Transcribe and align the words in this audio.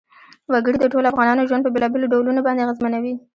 وګړي 0.51 0.77
د 0.81 0.85
ټولو 0.93 1.09
افغانانو 1.11 1.47
ژوند 1.49 1.63
په 1.65 1.73
بېلابېلو 1.73 2.11
ډولونو 2.13 2.39
باندې 2.47 2.63
اغېزمنوي. 2.63 3.13